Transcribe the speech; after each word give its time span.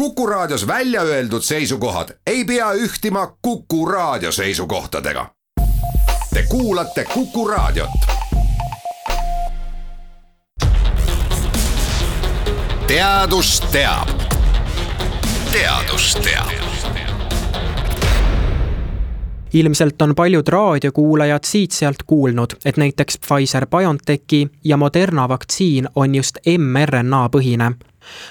Kuku 0.00 0.26
Raadios 0.26 0.66
välja 0.66 1.02
öeldud 1.02 1.42
seisukohad 1.42 2.08
ei 2.26 2.44
pea 2.44 2.72
ühtima 2.72 3.36
Kuku 3.42 3.86
Raadio 3.86 4.32
seisukohtadega. 4.32 5.26
Te 6.34 6.42
kuulate 6.48 7.04
Kuku 7.04 7.48
Raadiot. 7.48 7.90
teadus 12.86 13.60
teab. 13.60 14.08
teadus 15.52 16.18
teab 16.24 16.48
ilmselt 19.52 20.02
on 20.02 20.14
paljud 20.14 20.48
raadiokuulajad 20.48 21.44
siit-sealt 21.44 22.02
kuulnud, 22.06 22.50
et 22.64 22.76
näiteks 22.76 23.18
Pfizer-BioNTechi 23.26 24.48
ja 24.64 24.76
Moderna 24.76 25.28
vaktsiin 25.28 25.88
on 25.94 26.14
just 26.14 26.38
mRNA 26.58 27.28
põhine 27.36 27.72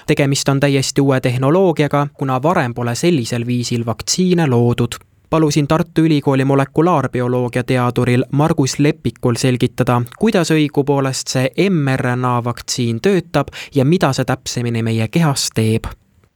tegemist 0.06 0.48
on 0.48 0.60
täiesti 0.60 1.00
uue 1.00 1.20
tehnoloogiaga, 1.20 2.06
kuna 2.14 2.42
varem 2.42 2.74
pole 2.74 2.94
sellisel 2.94 3.46
viisil 3.46 3.86
vaktsiine 3.86 4.46
loodud 4.46 4.98
palusin 5.30 5.68
Tartu 5.68 6.00
Ülikooli 6.00 6.44
molekulaarbioloogia 6.44 7.62
teaduril 7.64 8.24
Margus 8.32 8.78
Lepikul 8.78 9.34
selgitada, 9.38 10.02
kuidas 10.18 10.50
õigupoolest 10.50 11.30
see 11.36 11.70
mRNA 11.70 12.34
vaktsiin 12.44 12.98
töötab 13.00 13.54
ja 13.74 13.84
mida 13.84 14.12
see 14.12 14.26
täpsemini 14.26 14.82
meie 14.82 15.08
kehas 15.08 15.50
teeb. 15.54 15.86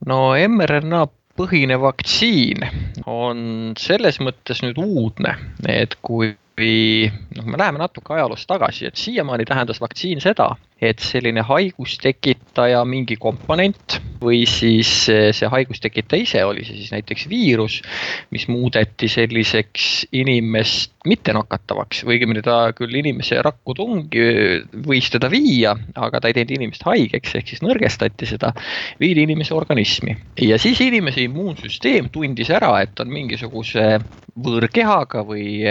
no 0.05 0.31
mRNA 0.47 1.07
põhine 1.35 1.79
vaktsiin 1.81 2.63
on 3.05 3.73
selles 3.79 4.19
mõttes 4.23 4.63
nüüd 4.63 4.79
uudne, 4.79 5.35
et 5.67 5.97
kui 6.01 6.31
noh, 7.35 7.45
me 7.45 7.57
läheme 7.57 7.81
natuke 7.81 8.13
ajaloos 8.13 8.47
tagasi, 8.47 8.85
et 8.87 8.95
siiamaani 8.95 9.45
tähendas 9.45 9.81
vaktsiin 9.81 10.21
seda, 10.23 10.55
et 10.81 10.99
selline 10.99 11.43
haigustekitaja 11.45 12.81
mingi 12.87 13.15
komponent 13.15 13.99
või 14.19 14.43
siis 14.49 14.89
see 15.07 15.49
haigustekitaja 15.51 16.25
ise 16.25 16.43
oli 16.43 16.65
see 16.67 16.81
siis 16.81 16.91
näiteks 16.91 17.29
viirus, 17.31 17.79
mis 18.35 18.47
muudeti 18.51 19.07
selliseks 19.11 20.07
inimest 20.15 20.91
mittenakatavaks 21.05 22.03
või 22.03 22.17
õigemini 22.17 22.43
ta 22.45 22.57
küll 22.75 22.97
inimese 22.97 23.37
rakku 23.45 23.75
tungi, 23.77 24.25
võis 24.87 25.09
teda 25.13 25.29
viia, 25.31 25.75
aga 25.95 26.19
ta 26.19 26.29
ei 26.29 26.37
teinud 26.37 26.55
inimest 26.57 26.85
haigeks, 26.87 27.35
ehk 27.37 27.53
siis 27.53 27.63
nõrgestati 27.63 28.27
seda, 28.29 28.51
viidi 28.99 29.23
inimese 29.23 29.55
organismi. 29.55 30.17
ja 30.41 30.57
siis 30.61 30.81
inimese 30.81 31.23
immuunsüsteem 31.25 32.09
tundis 32.11 32.49
ära, 32.49 32.73
et 32.81 32.99
on 32.99 33.13
mingisuguse 33.13 33.99
võõrkehaga 34.35 35.23
või 35.23 35.61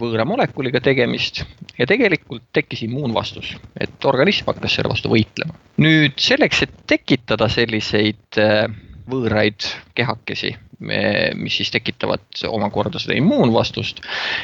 võõra 0.00 0.24
molekuliga 0.24 0.80
tegemist 0.80 1.42
ja 1.78 1.86
tegelikult 1.86 2.46
tekkis 2.56 2.86
immuunvastus, 2.86 3.54
et 3.80 4.08
organism 4.08 4.53
hakkas 4.54 4.78
selle 4.78 4.92
vastu 4.92 5.12
võitlema. 5.12 5.56
nüüd 5.82 6.18
selleks, 6.22 6.64
et 6.66 6.74
tekitada 6.90 7.48
selliseid 7.52 8.40
äh, 8.40 8.66
võõraid 9.10 9.66
kehakesi, 9.96 10.54
mis 10.80 11.54
siis 11.58 11.70
tekitavad 11.72 12.42
omakorda 12.48 12.98
seda 13.00 13.14
immuunvastust. 13.18 14.00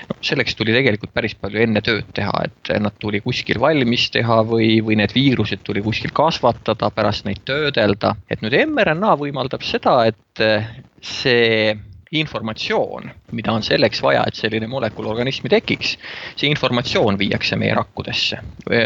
no 0.09 0.17
selleks 0.25 0.55
tuli 0.57 0.73
tegelikult 0.77 1.13
päris 1.17 1.35
palju 1.35 1.63
enne 1.65 1.83
tööd 1.85 2.09
teha, 2.17 2.33
et 2.45 2.73
nad 2.81 2.97
tuli 3.01 3.21
kuskil 3.25 3.61
valmis 3.61 4.09
teha 4.15 4.41
või, 4.47 4.79
või 4.85 4.99
need 5.01 5.15
viirused 5.17 5.65
tuli 5.65 5.83
kuskil 5.85 6.13
kasvatada, 6.15 6.91
pärast 6.95 7.27
neid 7.29 7.43
töödelda. 7.49 8.15
et 8.31 8.45
nüüd 8.45 8.57
mRNA 8.69 9.17
võimaldab 9.21 9.65
seda, 9.67 9.97
et 10.13 10.45
see 11.01 11.75
informatsioon, 12.13 13.11
mida 13.33 13.53
on 13.53 13.63
selleks 13.63 14.03
vaja, 14.03 14.25
et 14.27 14.35
selline 14.35 14.67
molekul 14.67 15.07
organismi 15.07 15.49
tekiks, 15.49 15.95
see 16.37 16.51
informatsioon 16.51 17.19
viiakse 17.19 17.57
meie 17.57 17.75
rakkudesse. 17.75 18.39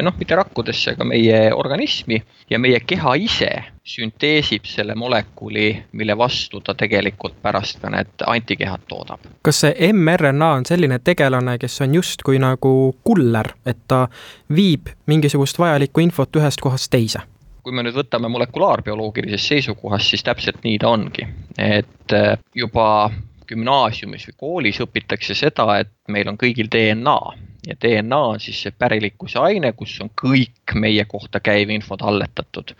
noh, 0.02 0.16
mitte 0.18 0.36
rakkudesse, 0.36 0.92
aga 0.92 1.04
meie 1.08 1.38
organismi 1.54 2.22
ja 2.50 2.58
meie 2.58 2.80
keha 2.80 3.14
ise 3.14 3.50
sünteesib 3.84 4.64
selle 4.64 4.94
molekuli, 4.94 5.84
mille 5.92 6.16
vastu 6.18 6.60
ta 6.60 6.74
tegelikult 6.74 7.36
pärast 7.42 7.80
ka 7.80 7.90
need 7.90 8.24
antikehad 8.26 8.84
toodab. 8.88 9.20
kas 9.42 9.60
see 9.64 9.92
mRNA 9.92 10.52
on 10.60 10.66
selline 10.68 10.98
tegelane, 10.98 11.58
kes 11.58 11.80
on 11.80 11.94
justkui 11.94 12.38
nagu 12.38 12.96
kuller, 13.04 13.54
et 13.66 13.86
ta 13.88 14.08
viib 14.54 14.92
mingisugust 15.06 15.58
vajalikku 15.58 16.00
infot 16.00 16.36
ühest 16.36 16.60
kohast 16.60 16.90
teise? 16.90 17.24
Kui 17.64 17.72
me 17.72 17.84
nüüd 17.84 17.96
võtame 17.96 18.28
molekulaarbioloogilisest 18.28 19.54
seisukohast, 19.54 20.12
siis 20.12 20.24
täpselt 20.26 20.60
nii 20.66 20.76
ta 20.82 20.90
ongi, 20.92 21.24
et 21.56 22.12
äh, 22.12 22.34
juba 22.54 23.10
gümnaasiumis 23.48 24.28
või 24.28 24.36
koolis 24.40 24.80
õpitakse 24.84 25.36
seda, 25.36 25.66
et 25.80 25.92
meil 26.12 26.28
on 26.28 26.38
kõigil 26.40 26.68
DNA 26.72 27.18
ja 27.64 27.76
DNA 27.80 28.20
on 28.34 28.40
siis 28.40 28.60
see 28.64 28.76
pärilikkuse 28.76 29.40
aine, 29.40 29.72
kus 29.76 29.96
on 30.04 30.12
kõik 30.20 30.76
meie 30.76 31.04
kohta 31.08 31.40
käiv 31.40 31.72
info 31.72 31.96
talletatud. 32.00 32.74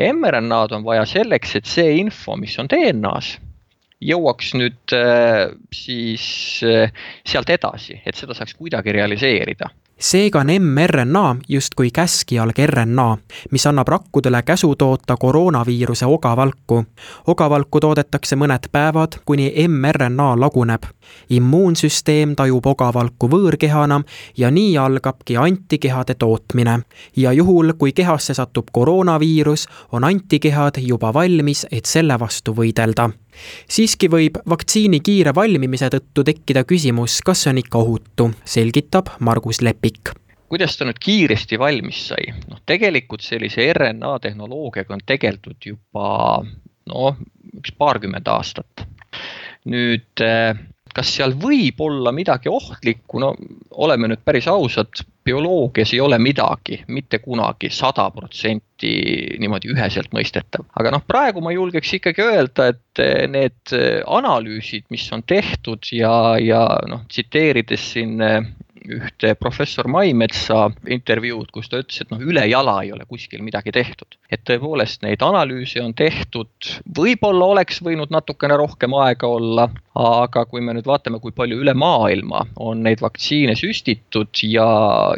mRNA-d 0.00 0.78
on 0.78 0.84
vaja 0.84 1.04
selleks, 1.08 1.56
et 1.56 1.68
see 1.68 1.98
info, 2.00 2.36
mis 2.40 2.56
on 2.60 2.70
DNA-s, 2.72 3.36
jõuaks 4.02 4.54
nüüd 4.56 4.96
äh, 4.96 5.52
siis 5.76 6.24
äh, 6.64 6.88
sealt 7.28 7.52
edasi, 7.52 8.00
et 8.06 8.16
seda 8.16 8.34
saaks 8.36 8.56
kuidagi 8.56 8.96
realiseerida 8.96 9.68
seega 9.98 10.40
on 10.40 10.46
mRNA 10.46 11.36
justkui 11.48 11.90
käskjalg 11.90 12.58
RNA, 12.66 13.16
mis 13.50 13.66
annab 13.66 13.88
rakkudele 13.88 14.42
käsu 14.42 14.74
toota 14.76 15.16
koroonaviiruse 15.16 16.06
ogavalku. 16.06 16.84
ogavalku 17.26 17.80
toodetakse 17.80 18.36
mõned 18.36 18.68
päevad, 18.72 19.12
kuni 19.24 19.52
mRNA 19.68 20.40
laguneb. 20.40 20.82
immuunsüsteem 21.30 22.36
tajub 22.36 22.66
ogavalku 22.66 23.28
võõrkehana 23.28 24.02
ja 24.36 24.50
nii 24.50 24.78
algabki 24.78 25.36
antikehade 25.36 26.14
tootmine. 26.14 26.80
ja 27.16 27.32
juhul, 27.32 27.72
kui 27.78 27.92
kehasse 27.92 28.34
satub 28.34 28.66
koroonaviirus, 28.72 29.66
on 29.92 30.04
antikehad 30.04 30.78
juba 30.78 31.14
valmis, 31.14 31.66
et 31.70 31.86
selle 31.86 32.18
vastu 32.18 32.54
võidelda 32.54 33.10
siiski 33.68 34.10
võib 34.12 34.40
vaktsiini 34.48 35.00
kiire 35.04 35.34
valmimise 35.34 35.90
tõttu 35.92 36.24
tekkida 36.26 36.64
küsimus, 36.68 37.20
kas 37.24 37.44
see 37.44 37.52
on 37.54 37.62
ikka 37.62 37.78
ohutu, 37.82 38.30
selgitab 38.44 39.14
Margus 39.20 39.62
Lepik 39.62 40.14
kuidas 40.52 40.74
ta 40.76 40.84
nüüd 40.84 40.98
kiiresti 41.00 41.56
valmis 41.56 42.02
sai? 42.10 42.26
noh, 42.50 42.60
tegelikult 42.68 43.24
sellise 43.24 43.70
RNA 43.72 44.18
tehnoloogiaga 44.26 44.92
on 44.98 45.00
tegeldud 45.08 45.64
juba 45.64 46.08
noh, 46.92 47.22
üks 47.56 47.72
paarkümmend 47.78 48.28
aastat. 48.28 48.84
nüüd 49.72 50.24
eh, 50.24 50.58
kas 50.92 51.14
seal 51.16 51.32
võib 51.40 51.80
olla 51.80 52.12
midagi 52.12 52.52
ohtlikku, 52.52 53.20
no 53.22 53.32
oleme 53.70 54.10
nüüd 54.12 54.22
päris 54.24 54.48
ausad, 54.50 55.04
bioloogias 55.24 55.92
ei 55.94 56.00
ole 56.00 56.18
midagi 56.18 56.80
mitte 56.88 57.18
kunagi 57.22 57.70
sada 57.70 58.08
protsenti 58.10 58.92
niimoodi 59.38 59.70
üheselt 59.72 60.10
mõistetav. 60.14 60.66
aga 60.78 60.94
noh, 60.94 61.04
praegu 61.06 61.42
ma 61.44 61.52
julgeks 61.54 61.94
ikkagi 61.98 62.24
öelda, 62.24 62.72
et 62.72 63.02
need 63.30 63.74
analüüsid, 64.06 64.88
mis 64.90 65.06
on 65.14 65.22
tehtud 65.22 65.86
ja, 65.94 66.38
ja 66.42 66.64
noh, 66.90 67.06
tsiteerides 67.08 67.92
siin 67.94 68.18
ühte 68.88 69.34
professor 69.38 69.88
Maimetsa 69.90 70.70
intervjuud, 70.90 71.50
kus 71.54 71.70
ta 71.70 71.80
ütles, 71.82 72.02
et 72.02 72.10
noh, 72.12 72.20
ülejala 72.22 72.78
ei 72.82 72.92
ole 72.94 73.06
kuskil 73.08 73.42
midagi 73.44 73.72
tehtud. 73.74 74.18
et 74.32 74.40
tõepoolest 74.48 75.02
neid 75.04 75.20
analüüse 75.20 75.82
on 75.84 75.92
tehtud, 75.92 76.48
võib-olla 76.96 77.50
oleks 77.52 77.82
võinud 77.84 78.08
natukene 78.14 78.56
rohkem 78.56 78.94
aega 78.96 79.28
olla, 79.28 79.66
aga 79.98 80.46
kui 80.48 80.62
me 80.64 80.72
nüüd 80.72 80.88
vaatame, 80.88 81.20
kui 81.20 81.34
palju 81.36 81.58
üle 81.60 81.74
maailma 81.76 82.46
on 82.56 82.80
neid 82.86 83.02
vaktsiine 83.04 83.52
süstitud 83.58 84.32
ja, 84.48 84.66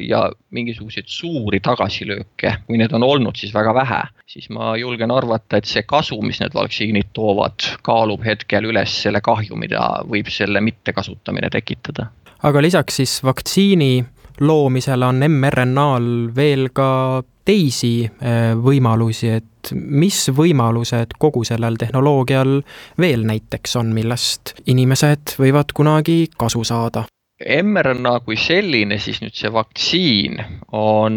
ja 0.02 0.24
mingisuguseid 0.50 1.06
suuri 1.06 1.60
tagasilööke, 1.62 2.56
kui 2.66 2.80
need 2.80 2.92
on 2.98 3.06
olnud, 3.06 3.38
siis 3.38 3.54
väga 3.54 3.74
vähe, 3.76 4.02
siis 4.26 4.50
ma 4.50 4.74
julgen 4.80 5.14
arvata, 5.14 5.62
et 5.62 5.70
see 5.70 5.86
kasu, 5.86 6.18
mis 6.26 6.42
need 6.42 6.58
vaktsiinid 6.58 7.14
toovad, 7.14 7.70
kaalub 7.86 8.26
hetkel 8.26 8.66
üles 8.72 8.98
selle 9.06 9.22
kahju, 9.22 9.54
mida 9.60 9.86
võib 10.10 10.30
selle 10.34 10.62
mittekasutamine 10.64 11.54
tekitada 11.54 12.10
aga 12.44 12.62
lisaks 12.62 12.96
siis 13.00 13.22
vaktsiini 13.24 14.04
loomisele 14.40 15.06
on 15.06 15.22
mRNA-l 15.28 16.08
veel 16.36 16.68
ka 16.76 17.22
teisi 17.44 18.04
äh, 18.04 18.52
võimalusi, 18.56 19.30
et 19.38 19.72
mis 19.74 20.18
võimalused 20.34 21.16
kogu 21.20 21.44
sellel 21.44 21.78
tehnoloogial 21.80 22.58
veel 23.00 23.24
näiteks 23.28 23.76
on, 23.80 23.92
millest 23.96 24.54
inimesed 24.66 25.36
võivad 25.40 25.72
kunagi 25.76 26.24
kasu 26.36 26.64
saada? 26.64 27.06
mRNA 27.44 28.18
kui 28.24 28.36
selline, 28.40 28.96
siis 29.02 29.18
nüüd 29.20 29.34
see 29.36 29.50
vaktsiin 29.52 30.38
on, 30.78 31.16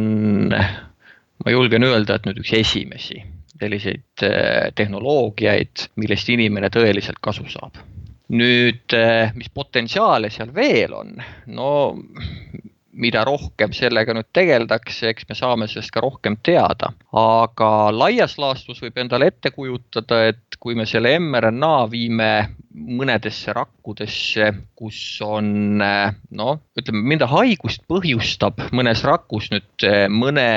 ma 0.49 1.53
julgen 1.53 1.85
öelda, 1.87 2.17
et 2.17 2.25
nüüd 2.27 2.41
üks 2.41 2.55
esimesi 2.57 3.21
selliseid 3.57 4.25
äh, 4.25 4.71
tehnoloogiaid, 4.77 5.87
millest 5.97 6.29
inimene 6.29 6.69
tõeliselt 6.73 7.21
kasu 7.23 7.47
saab 7.51 7.79
nüüd, 8.33 8.93
eh, 8.93 9.33
mis 9.35 9.49
potentsiaale 9.53 10.31
seal 10.33 10.53
veel 10.55 10.93
on, 10.93 11.13
no 11.47 11.69
mida 12.97 13.21
rohkem 13.27 13.73
sellega 13.77 14.13
nüüd 14.17 14.29
tegeldakse, 14.33 15.11
eks 15.11 15.27
me 15.29 15.37
saame 15.37 15.67
sellest 15.69 15.93
ka 15.93 16.01
rohkem 16.03 16.37
teada. 16.43 16.91
aga 17.13 17.69
laias 17.93 18.37
laastus 18.41 18.81
võib 18.81 18.97
endale 18.97 19.29
ette 19.31 19.51
kujutada, 19.53 20.23
et 20.31 20.57
kui 20.59 20.75
me 20.75 20.87
selle 20.89 21.13
mRNA 21.19 21.75
viime 21.91 22.31
mõnedesse 22.73 23.53
rakkudesse, 23.53 24.51
kus 24.77 24.99
on 25.25 25.77
noh, 25.77 26.53
ütleme, 26.77 27.03
mida 27.13 27.29
haigust 27.29 27.85
põhjustab 27.89 28.69
mõnes 28.73 29.03
rakus 29.05 29.51
nüüd 29.53 29.87
eh, 29.87 30.05
mõne 30.09 30.47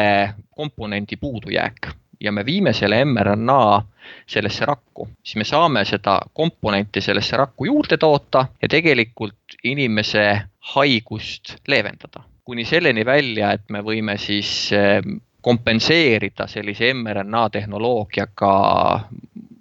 komponendi 0.57 1.21
puudujääk 1.21 1.93
ja 2.21 2.33
me 2.33 2.45
viime 2.47 2.73
selle 2.73 3.05
mRNA 3.05 3.83
sellesse 4.27 4.67
rakku, 4.67 5.09
siis 5.25 5.39
me 5.41 5.47
saame 5.49 5.85
seda 5.89 6.19
komponenti 6.35 7.01
sellesse 7.01 7.37
rakku 7.41 7.69
juurde 7.71 7.97
toota 7.97 8.47
ja 8.63 8.69
tegelikult 8.69 9.57
inimese 9.65 10.27
haigust 10.75 11.57
leevendada. 11.69 12.27
kuni 12.45 12.65
selleni 12.65 13.05
välja, 13.07 13.53
et 13.53 13.69
me 13.71 13.79
võime 13.79 14.17
siis 14.19 14.73
eh, 14.75 14.99
kompenseerida 15.41 16.49
sellise 16.51 16.89
mRNA 16.95 17.45
tehnoloogiaga 17.55 18.55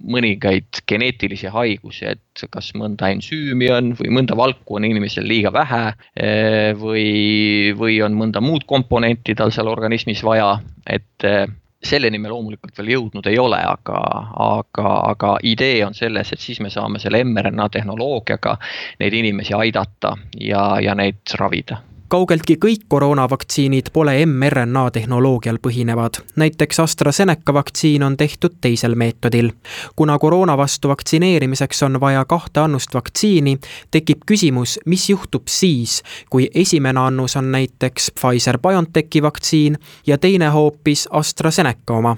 mõningaid 0.10 0.82
geneetilisi 0.90 1.52
haigusi, 1.54 2.08
et 2.16 2.46
kas 2.50 2.72
mõnda 2.80 3.12
ensüümi 3.14 3.70
on 3.76 3.92
või 4.00 4.14
mõnda 4.18 4.38
valku 4.40 4.80
on 4.80 4.88
inimesel 4.88 5.28
liiga 5.28 5.52
vähe 5.54 5.84
eh, 6.16 6.74
või, 6.80 7.76
või 7.78 8.00
on 8.02 8.18
mõnda 8.18 8.42
muud 8.42 8.66
komponenti 8.66 9.36
tal 9.38 9.54
seal 9.54 9.70
organismis 9.70 10.24
vaja, 10.26 10.56
et 10.88 11.28
eh, 11.28 11.46
selleni 11.84 12.20
me 12.20 12.30
loomulikult 12.30 12.78
veel 12.78 12.94
jõudnud 12.96 13.28
ei 13.32 13.40
ole, 13.40 13.60
aga, 13.66 14.00
aga, 14.46 14.96
aga 15.14 15.36
idee 15.44 15.84
on 15.86 15.96
selles, 15.96 16.34
et 16.34 16.40
siis 16.44 16.60
me 16.60 16.70
saame 16.70 17.00
selle 17.00 17.24
mRNA 17.24 17.70
tehnoloogiaga 17.70 18.58
neid 19.00 19.14
inimesi 19.22 19.56
aidata 19.56 20.16
ja, 20.40 20.64
ja 20.84 20.96
neid 20.96 21.38
ravida 21.40 21.80
kaugeltki 22.10 22.56
kõik 22.66 22.86
koroonavaktsiinid 22.88 23.92
pole 23.94 24.26
mRNA 24.26 24.92
tehnoloogial 24.92 25.58
põhinevad. 25.62 26.22
näiteks 26.36 26.80
AstraZeneca 26.80 27.54
vaktsiin 27.54 28.04
on 28.04 28.18
tehtud 28.18 28.56
teisel 28.62 28.96
meetodil. 28.96 29.52
kuna 29.96 30.20
koroona 30.20 30.58
vastu 30.58 30.88
vaktsineerimiseks 30.88 31.84
on 31.84 32.00
vaja 32.00 32.26
kahte 32.26 32.60
annust 32.60 32.94
vaktsiini, 32.94 33.60
tekib 33.92 34.18
küsimus, 34.26 34.80
mis 34.86 35.10
juhtub 35.10 35.48
siis, 35.48 36.04
kui 36.30 36.50
esimene 36.56 37.00
annus 37.00 37.36
on 37.36 37.52
näiteks 37.52 38.12
Pfizer-BioNTechi 38.20 39.22
vaktsiin 39.22 39.78
ja 40.08 40.18
teine 40.18 40.48
hoopis 40.48 41.08
AstraZeneca 41.12 41.94
oma 41.94 42.18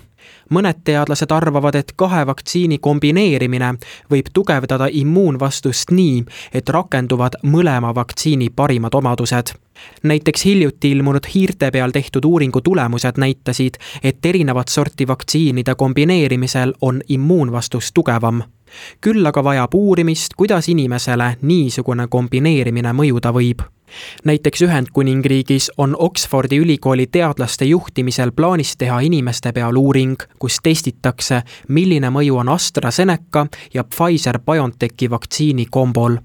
mõned 0.49 0.83
teadlased 0.83 1.31
arvavad, 1.31 1.75
et 1.75 1.93
kahe 1.95 2.25
vaktsiini 2.27 2.77
kombineerimine 2.77 3.73
võib 4.11 4.31
tugevdada 4.33 4.87
immuunvastust 4.91 5.91
nii, 5.91 6.23
et 6.53 6.69
rakenduvad 6.69 7.41
mõlema 7.43 7.95
vaktsiini 7.95 8.49
parimad 8.55 8.93
omadused. 8.93 9.53
näiteks 10.03 10.45
hiljuti 10.45 10.91
ilmunud 10.91 11.25
hiirte 11.35 11.71
peal 11.71 11.91
tehtud 11.91 12.25
uuringu 12.25 12.61
tulemused 12.61 13.17
näitasid, 13.17 13.77
et 14.03 14.25
erinevat 14.25 14.67
sorti 14.67 15.07
vaktsiinide 15.07 15.75
kombineerimisel 15.75 16.73
on 16.81 17.01
immuunvastus 17.09 17.91
tugevam 17.93 18.43
küll 19.01 19.25
aga 19.25 19.43
vajab 19.43 19.73
uurimist, 19.75 20.33
kuidas 20.37 20.69
inimesele 20.69 21.35
niisugune 21.41 22.07
kombineerimine 22.07 22.93
mõjuda 22.95 23.33
võib 23.35 23.65
näiteks 24.23 24.61
Ühendkuningriigis 24.61 25.71
on 25.77 25.95
Oxfordi 25.99 26.57
ülikooli 26.57 27.07
teadlaste 27.07 27.65
juhtimisel 27.65 28.31
plaanis 28.31 28.77
teha 28.77 28.99
inimeste 28.99 29.51
peal 29.51 29.75
uuring, 29.75 30.15
kus 30.39 30.59
testitakse, 30.63 31.41
milline 31.67 32.09
mõju 32.09 32.37
on 32.37 32.49
AstraZeneca 32.49 33.47
ja 33.73 33.83
Pfizer-BioNTechi 33.83 35.09
vaktsiini 35.09 35.65
kombol 35.71 36.17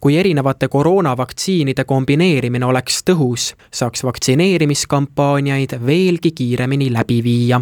kui 0.00 0.16
erinevate 0.18 0.68
koroonavaktsiinide 0.68 1.84
kombineerimine 1.84 2.66
oleks 2.66 3.02
tõhus, 3.10 3.52
saaks 3.70 4.04
vaktsineerimiskampaaniaid 4.04 5.78
veelgi 5.86 6.30
kiiremini 6.30 6.92
läbi 6.92 7.22
viia. 7.24 7.60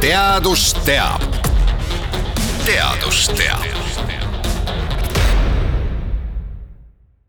teadus 0.00 0.74
teab. 0.84 1.22
teadus 2.66 3.28
teab 3.28 3.79